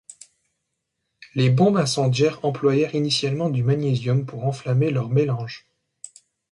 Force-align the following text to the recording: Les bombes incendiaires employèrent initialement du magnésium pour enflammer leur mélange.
Les 1.35 1.51
bombes 1.51 1.77
incendiaires 1.77 2.43
employèrent 2.43 2.95
initialement 2.95 3.51
du 3.51 3.61
magnésium 3.63 4.25
pour 4.25 4.45
enflammer 4.47 4.89
leur 4.89 5.09
mélange. 5.09 5.67